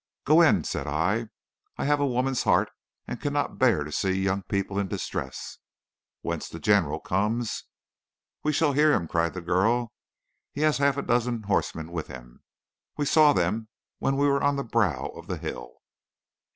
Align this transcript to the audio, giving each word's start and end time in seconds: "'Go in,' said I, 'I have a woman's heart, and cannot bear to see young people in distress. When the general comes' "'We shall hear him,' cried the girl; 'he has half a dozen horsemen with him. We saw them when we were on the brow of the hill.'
"'Go 0.25 0.41
in,' 0.41 0.63
said 0.63 0.87
I, 0.87 1.27
'I 1.77 1.85
have 1.85 1.99
a 1.99 2.07
woman's 2.07 2.41
heart, 2.41 2.71
and 3.07 3.21
cannot 3.21 3.59
bear 3.59 3.83
to 3.83 3.91
see 3.91 4.13
young 4.19 4.41
people 4.41 4.79
in 4.79 4.87
distress. 4.87 5.59
When 6.21 6.39
the 6.49 6.57
general 6.59 6.99
comes' 6.99 7.65
"'We 8.43 8.53
shall 8.53 8.73
hear 8.73 8.93
him,' 8.93 9.07
cried 9.07 9.35
the 9.35 9.41
girl; 9.41 9.93
'he 10.53 10.61
has 10.61 10.79
half 10.79 10.97
a 10.97 11.03
dozen 11.03 11.43
horsemen 11.43 11.91
with 11.91 12.07
him. 12.07 12.41
We 12.97 13.05
saw 13.05 13.31
them 13.31 13.67
when 13.99 14.15
we 14.17 14.25
were 14.27 14.41
on 14.43 14.55
the 14.55 14.63
brow 14.63 15.09
of 15.15 15.27
the 15.27 15.37
hill.' 15.37 15.83